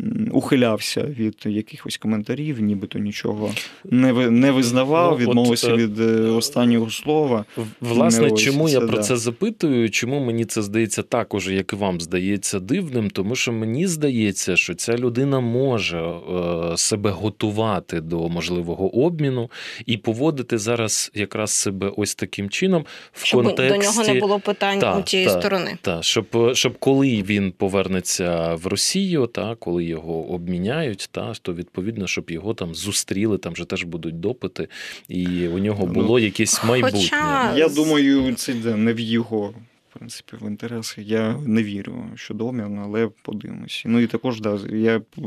[0.00, 3.50] Е, Ухилявся від якихось коментарів, нібито нічого
[3.84, 7.44] не ви- не визнавав, Ну, відмовився е, від е, останнього слова.
[7.80, 9.02] Власне, ось чому я це, про да.
[9.02, 9.90] це запитую?
[9.90, 13.10] Чому мені це здається також, як і вам здається дивним?
[13.10, 19.50] Тому що мені здається, що ця людина може е, себе готувати до можливого обміну
[19.86, 24.38] і поводити зараз якраз себе ось таким чином в Щоб контексті до нього не було
[24.38, 25.40] питань Та, у тієї та.
[25.40, 25.78] сторони.
[25.82, 32.06] та, щоб, щоб коли він повернеться в Росію, та коли його обміняють, та то відповідно,
[32.06, 34.68] щоб його там зустріли, там же теж будуть допити,
[35.08, 36.98] і у нього Ну, було якесь майбутнє.
[37.00, 39.54] хоча- Я думаю, це не в його.
[39.90, 43.82] В принципі, в інтересах я не вірю щодо обміну, але подивимось.
[43.86, 45.20] Ну і також да, я б е,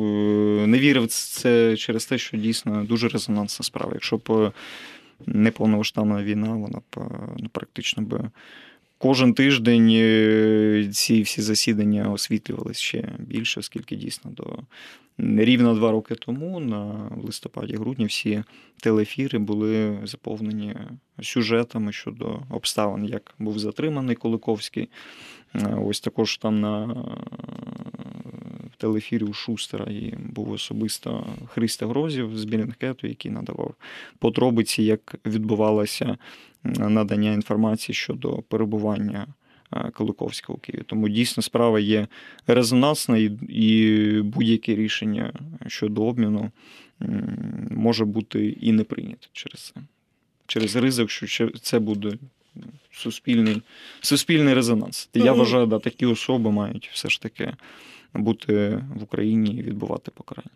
[0.67, 3.91] не вірив в це через те, що дійсно дуже резонансна справа.
[3.93, 4.51] Якщо б
[5.25, 8.29] неповномасштабна війна, вона б ну, практично би
[8.99, 14.57] кожен тиждень е, ці всі засідання освітлювалися ще більше, оскільки дійсно до
[15.17, 18.43] рівно два роки тому, на листопаді-грудні, всі
[18.77, 20.75] телефіри були заповнені
[21.21, 24.89] сюжетами щодо обставин, як був затриманий Куликовський.
[25.55, 27.05] Е, ось також там на
[28.79, 33.73] телефірі у Шустера і був особисто Христа Грозів з Білінгкету, який надавав
[34.19, 36.17] подробиці, як відбувалося
[36.63, 39.27] надання інформації щодо перебування
[39.93, 40.83] Куликовського у Києві.
[40.87, 42.07] Тому дійсно справа є
[42.47, 43.17] резонансна
[43.49, 45.33] і будь-яке рішення
[45.67, 46.51] щодо обміну
[47.71, 49.81] може бути і не прийнято через це.
[50.47, 52.13] Через ризик, що це буде
[52.91, 53.61] суспільний
[54.01, 55.09] суспільний резонанс.
[55.13, 57.53] Я вважаю, да, такі особи мають все ж таки
[58.13, 60.49] бути в Україні і відбувати покарання.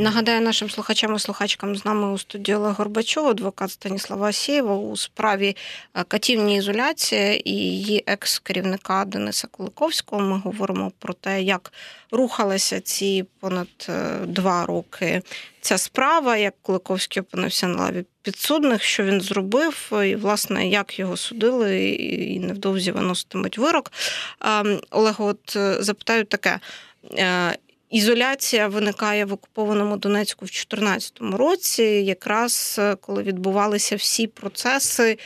[0.00, 4.96] Нагадаю нашим слухачам і слухачкам з нами у студії Олег Горбачов, адвокат Станіслава Асєєва у
[4.96, 5.56] справі
[5.94, 10.22] е, катівні ізоляції і її екс-керівника Дениса Куликовського.
[10.22, 11.72] Ми говоримо про те, як
[12.10, 15.22] рухалися ці понад е, два роки
[15.60, 21.16] ця справа, як Куликовський опинився на лаві підсудних, що він зробив, і власне як його
[21.16, 23.92] судили, і невдовзі виноситимуть вирок.
[24.40, 26.60] Ем, Олег, от е, запитаю таке.
[27.90, 35.18] Ізоляція виникає в окупованому Донецьку в 2014 році, якраз е, коли відбувалися всі процеси,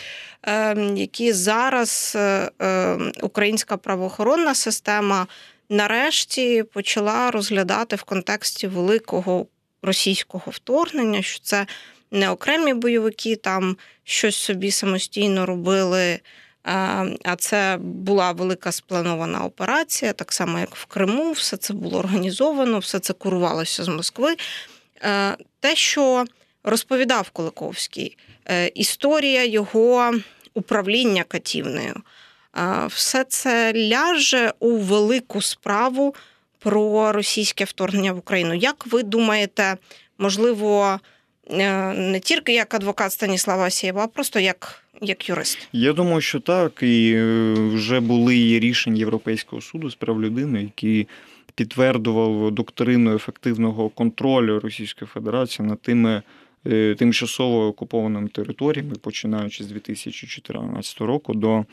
[0.42, 5.27] ем, які зараз е, ем, українська правоохоронна система
[5.68, 9.46] нарешті почала розглядати в контексті великого
[9.83, 11.66] російського вторгнення, що це
[12.11, 16.20] не окремі бойовики там щось собі самостійно робили.
[16.64, 22.79] А це була велика спланована операція, так само як в Криму, все це було організовано,
[22.79, 24.37] все це курувалося з Москви.
[25.61, 26.24] Те, що
[26.64, 28.16] розповідав Куликовський,
[28.48, 30.14] е, історія його
[30.55, 31.94] управління катівнею,
[32.87, 36.14] все це ляже у велику справу
[36.59, 38.55] про російське вторгнення в Україну.
[38.55, 39.77] Як ви думаєте,
[40.18, 41.00] можливо,
[41.50, 45.68] е, не тільки як адвокат Станіслава Асєєва, а просто як як юрист?
[45.72, 46.83] Я думаю, що так.
[46.83, 51.09] І е, вже були рішення Європейського суду з прав людини, які
[51.54, 56.22] підтвердував доктрину ефективного контролю Російської Федерації над тими.
[56.66, 61.64] Е, тимчасово окупованими територіями, починаючи з 2014 року до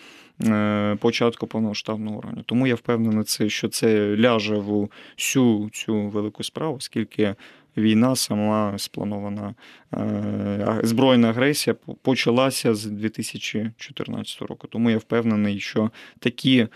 [0.46, 2.44] е, початку повномасштабного урану.
[2.46, 7.36] Тому я впевнений, що це ляже в всю цю велику справу, оскільки
[7.78, 9.56] війна сама спланована
[9.94, 14.68] е, збройна агресія почалася з 2014 року.
[14.68, 16.68] Тому я впевнений, що такі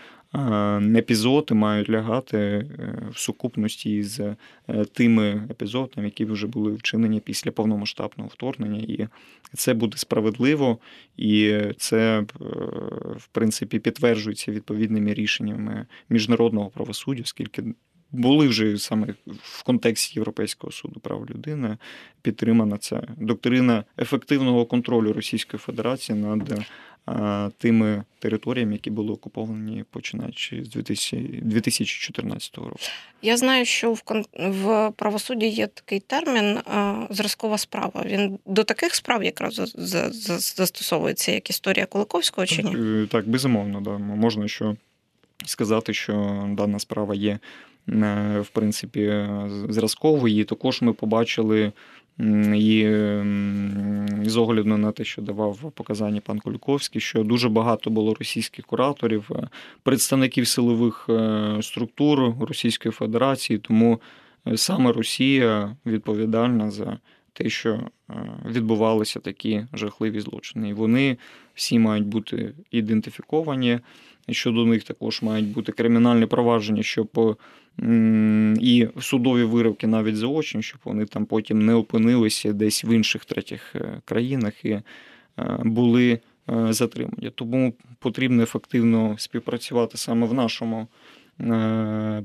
[0.96, 2.66] епізоди мають лягати е,
[3.12, 4.20] в сукупності з
[4.68, 9.08] е, тими епізодами, які вже були вчинені після повномасштабного вторгнення, і
[9.54, 10.78] це буде справедливо,
[11.16, 12.24] і це
[13.16, 17.64] в принципі підтверджується відповідними рішеннями міжнародного правосуддя, оскільки
[18.12, 21.76] були вже саме в контексті Європейського суду прав людини
[22.22, 26.66] підтримана ця доктрина ефективного контролю Російської Федерації над
[27.58, 32.78] тими територіями, які були окуповані починаючи з 2014 року.
[33.22, 34.02] Я знаю, що в
[34.34, 36.58] в правосудді є такий термін
[37.10, 38.02] зразкова справа.
[38.06, 39.54] Він до таких справ якраз
[40.56, 42.76] застосовується, як історія Куликовського чи ні?
[42.76, 43.98] Е, так, безумовно, да.
[43.98, 44.76] можна що
[45.46, 47.38] сказати, що дана справа є Е,
[48.40, 49.26] в принципі,
[49.68, 50.40] зразкової.
[50.40, 51.72] І також ми побачили
[52.54, 52.86] і
[54.24, 59.30] з огляду на те, що давав показання пан Куліковський, що дуже багато було російських кураторів,
[59.30, 59.48] е,
[59.82, 64.00] представників силових е, структур Російської Федерації, тому
[64.54, 66.98] саме Росія відповідальна за
[67.32, 67.80] те, що
[68.46, 70.68] відбувалися такі жахливі злочини.
[70.68, 71.16] І вони
[71.54, 73.80] всі мають бути ідентифіковані.
[74.30, 77.36] Щодо них також мають бути кримінальні провадження, щоб
[78.60, 83.76] і судові вироки навіть заочні, щоб вони там потім не опинилися десь в інших третіх
[83.76, 84.82] е, країнах і е,
[85.64, 87.30] були е, затримані.
[87.34, 90.88] Тому потрібно ефективно співпрацювати саме в нашому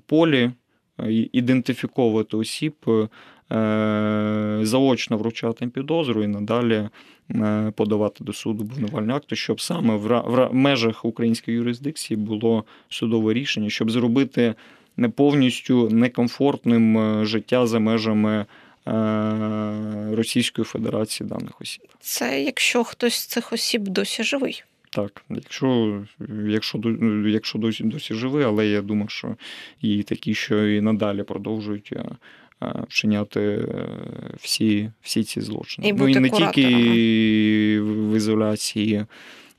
[0.05, 0.51] полі,
[1.31, 2.75] ідентифіковувати осіб,
[4.61, 6.89] заочно вручати підозру і надалі
[7.75, 13.91] подавати до суду обвинувальні акти, щоб саме в межах української юрисдикції було судове рішення, щоб
[13.91, 14.55] зробити
[14.97, 18.45] не повністю некомфортним е, життя за межами
[18.87, 18.91] е,
[20.11, 21.83] Російської Федерації даних осіб.
[21.99, 24.63] Це якщо хтось з цих осіб досі живий.
[24.89, 26.01] Так, якщо
[26.47, 26.79] якщо,
[27.27, 29.35] якщо досі досі живий, але я думаю, що
[29.81, 32.05] і такі, що і надалі продовжують е,
[32.87, 33.67] вчиняти
[34.39, 35.87] всі всі ці злочини.
[35.87, 36.67] І ну і не тільки
[37.81, 39.05] в ізоляції.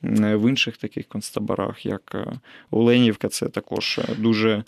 [0.03, 2.17] В інших таких концтаборах, як
[2.71, 4.65] Оленівка, це також дуже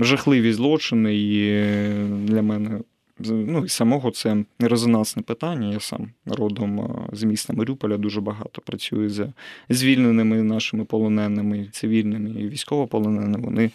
[0.00, 1.62] жахливі злочини, і
[2.08, 2.80] для мене
[3.18, 5.72] ну, і самого це резонансне питання.
[5.72, 9.32] Я сам родом з міста Маріуполя дуже багато працюю з
[9.68, 13.44] звільненими нашими полоненими, цивільними і військовополоненими.
[13.44, 13.70] Вони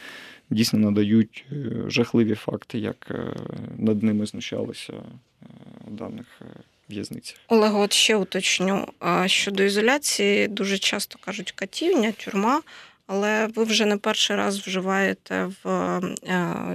[0.53, 1.55] дійсно надають е,
[1.87, 3.35] жахливі факти, як е,
[3.77, 5.45] над ними знущалися е,
[5.87, 6.41] даних.
[6.89, 7.39] В'язницях.
[7.47, 8.87] Олего, от ще уточню
[9.25, 12.61] щодо ізоляції, дуже часто кажуть катівня, тюрма,
[13.07, 16.01] але ви вже не перший раз вживаєте в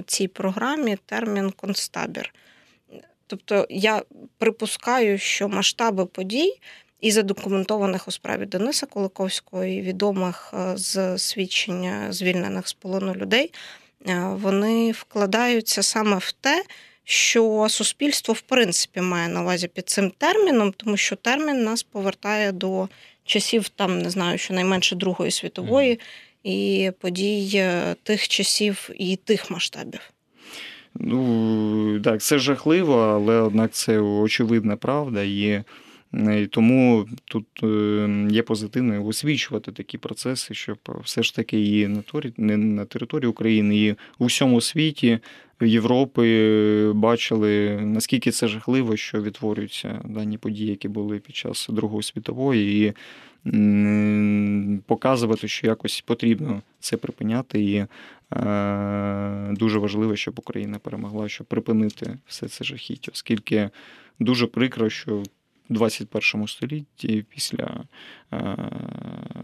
[0.06, 2.34] цій програмі термін концтабір.
[3.26, 4.02] Тобто я
[4.38, 6.60] припускаю, що масштаби подій
[7.00, 13.52] і задокументованих у справі Дениса Куликовського, і відомих е, з свідчення звільнених з полону людей,
[14.06, 16.64] е, вони вкладаються саме в те,
[17.04, 22.52] що суспільство в принципі має на увазі під цим терміном, тому що термін нас повертає
[22.52, 22.88] до
[23.24, 26.00] часів там, не знаю, щонайменше Другої світової
[26.42, 30.00] і подій е, тих часів і тих масштабів.
[30.94, 35.22] Ну так, це жахливо, але однак це очевидна правда.
[35.22, 35.62] І,
[36.14, 42.02] і тому тут е, є позитивно освічувати такі процеси, щоб все ж таки і на
[42.36, 45.18] не на території України, і у всьому світі
[45.60, 52.86] Європи бачили, наскільки це жахливо, що відтворюються дані події, які були під час Другої світової,
[52.86, 52.94] і
[54.86, 57.60] показувати, що якось потрібно це припиняти.
[57.60, 57.86] І
[58.32, 63.70] Е, дуже важливо, щоб Україна перемогла, щоб припинити все це жахіття, оскільки
[64.18, 65.22] дуже прикро, що
[65.68, 67.84] 21 столітті після
[68.32, 68.56] е,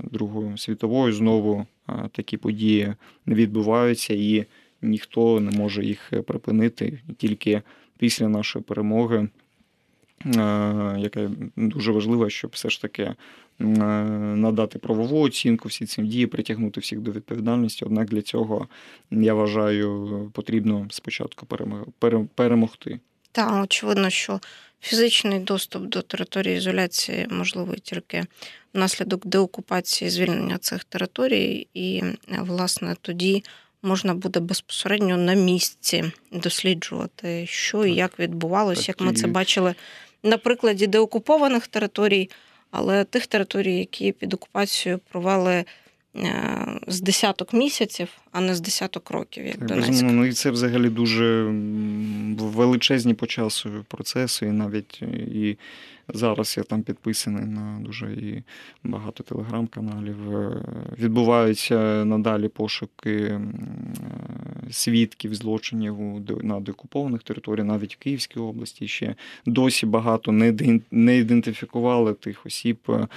[0.03, 2.95] Другої світової знову е, такі події
[3.27, 4.45] відбуваються, і
[4.83, 7.63] ніхто не може їх припинити тільки
[7.99, 9.29] після нашої перемоги.
[10.99, 13.15] Яка дуже важлива, щоб все ж таки
[13.61, 13.65] Е,
[14.37, 17.85] надати правову оцінку всі ці дії, притягнути всіх до відповідальності.
[17.85, 18.69] Однак для цього
[19.11, 21.47] я вважаю, потрібно спочатку
[22.35, 23.01] перемогти.
[23.35, 24.41] Так, очевидно, що
[24.81, 28.25] фізичний доступ до території ізоляції можливий тільки
[28.75, 33.45] внаслідок деокупації звільнення цих територій, і власне тоді.
[33.83, 39.75] Можна буде безпосередньо на місці досліджувати, що і як відбувалося, як ми це бачили
[40.23, 42.31] на прикладі деокупованих територій
[42.77, 45.65] але тих територій, які під окупацією провели е,
[46.87, 50.03] з десяток місяців, а не з десяток років, як Донецьк.
[50.03, 51.43] Ну і це взагалі дуже
[52.39, 55.03] величезні по часу процеси, і навіть
[55.35, 55.57] і
[56.09, 58.43] Зараз я там підписаний на дуже і
[58.85, 60.37] багато телеграм-каналів.
[60.37, 60.65] Е,
[60.99, 63.41] відбуваються надалі пошуки е,
[64.71, 65.97] свідків злочинів
[66.43, 68.89] на деокупованих територіях, навіть в Київській області.
[68.89, 69.15] Ще
[69.47, 70.33] досі багато
[70.91, 73.09] не ідентифікували тих осіб е,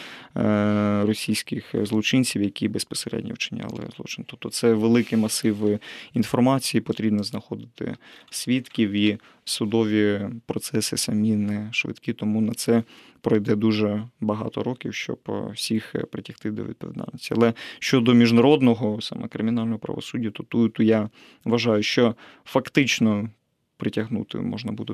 [1.05, 4.25] російських злочинців, які безпосередньо вчиняли злочин.
[4.27, 5.79] Тобто це великий масив
[6.13, 7.95] інформації, потрібно знаходити
[8.29, 9.17] свідків і
[9.49, 12.76] судові процеси самі не швидкі, тому на це
[13.21, 17.33] пройде дуже багато років, щоб е, всіх е, притягти до відповідальності.
[17.37, 21.09] Але щодо міжнародного саме кримінального правосуддя, то тут я
[21.45, 22.15] вважаю, що
[22.45, 23.29] фактично
[23.77, 24.93] притягнути можна буде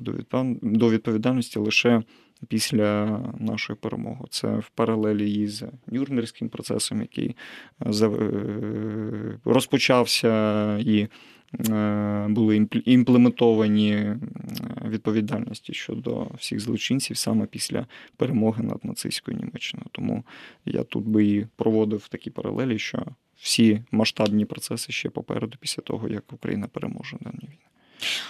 [0.62, 2.04] до відповідальності лише
[2.48, 4.26] після нашої перемоги.
[4.30, 7.36] Це в паралелі із Нюрнберзьким процесом, який
[7.86, 11.08] е, розпочався і
[12.28, 14.16] були імплементовані
[14.86, 17.86] відповідальності щодо всіх злочинців саме після
[18.18, 19.88] перемоги над нацистською Німеччиною.
[19.92, 20.24] Тому
[20.66, 23.06] я тут би і проводив такі паралелі, що
[23.38, 27.58] всі масштабні процеси ще попереду, після того як Україна переможе дані війни.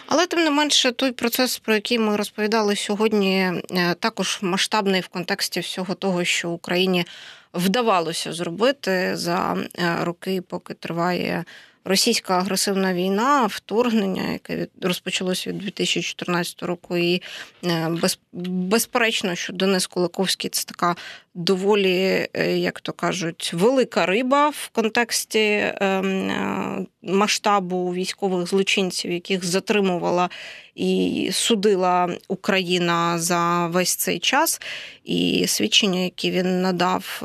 [0.07, 3.61] Але тим не менше, той процес, про який ми розповідали сьогодні, е,
[3.99, 7.05] також масштабний в контексті всього того, що Україні
[7.53, 11.43] вдавалося зробити за е, роки, поки триває
[11.86, 17.22] російська агресивна війна, вторгнення, яке розпочалося від 2014 року, і
[17.66, 20.96] е, без, безперечно, що Денис Куликовський це така
[21.36, 29.46] доволі, е, як то кажуть, велика риба в контексті ем, е, масштабу військових злочинців, яких
[29.46, 30.30] затримувала
[30.76, 34.62] і судила Україна за весь цей час.
[35.04, 37.24] І свідчення, які він надав,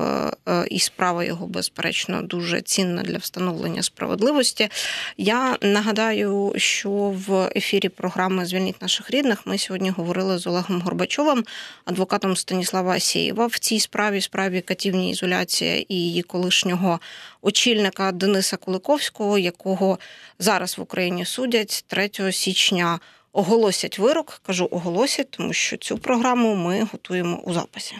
[0.70, 4.68] і справа його, безперечно, дуже цінна для встановлення справедливості.
[5.16, 6.90] Я нагадаю, що
[7.26, 11.44] в ефірі програми Звільніть наших рідних ми сьогодні говорили з Олегом Горбачовим,
[11.84, 13.46] адвокатом Станіслава Асєєва.
[13.46, 17.00] В цій справі справі катівні ізоляція і її колишнього
[17.42, 19.98] очільника Дениса Куликовського, якого
[20.38, 23.00] зараз в Україні судять 3 січня
[23.38, 24.40] оголосять вирок.
[24.46, 27.94] Кажу оголосять, тому що цю програму ми готуємо у записі.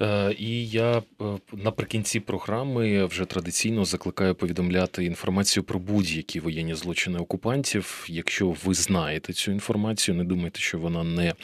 [0.00, 7.18] Е, І я е, наприкінці програми вже традиційно закликаю повідомляти інформацію про будь-які воєнні злочини
[7.18, 8.04] окупантів.
[8.08, 11.34] Якщо ви знаєте цю інформацію, не думайте, що вона не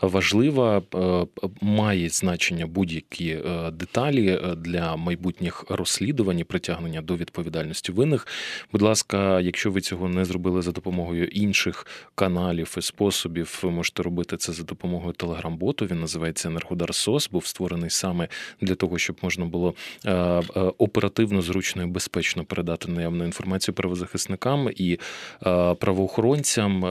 [0.00, 0.82] важлива.
[0.94, 1.26] Е,
[1.60, 3.38] Має значення будь-які
[3.72, 8.26] деталі для майбутніх розслідувань і притягнення до відповідальності винних.
[8.72, 14.02] Будь ласка, якщо ви цього не зробили за допомогою інших каналів і способів, ви можете
[14.02, 15.86] робити це за допомогою телеграм-боту.
[15.86, 18.28] Він називається Енергодар СОС, був створений саме
[18.60, 19.74] для того, щоб можна було
[20.04, 20.42] е, е,
[20.78, 24.98] оперативно, зручно і безпечно передати наявну інформацію правозахисникам і
[25.46, 26.84] е, правоохоронцям.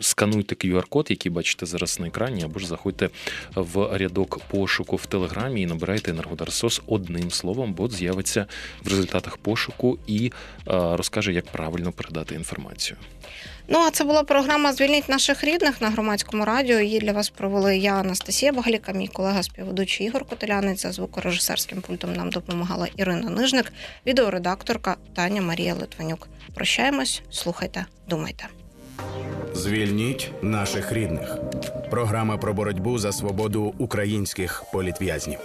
[0.00, 3.10] Скануйте QR-код, який бачите зараз на екрані, або ж заходьте
[3.54, 8.46] в рядок пошуку в телеграмі і набирайте Енергодар СОС одним словом, бот з'явиться
[8.82, 10.32] в результатах пошуку і
[10.66, 12.96] розкаже, як правильно передати інформацію.
[13.70, 16.80] Ну а це була програма Звільніть наших рідних на громадському радіо.
[16.80, 20.82] Її для вас провели я, Анастасія Багаліка, мій колега співведучий Ігор Котелянець.
[20.82, 23.72] За звукорежисерським пультом нам допомагала Ірина Нижник,
[24.06, 26.28] відеоредакторка Таня Марія Литванюк.
[26.54, 28.44] Прощаємось, слухайте, думайте.
[29.54, 31.36] Звільніть наших рідних.
[31.90, 35.38] Програма про боротьбу за свободу українських політв'язнів.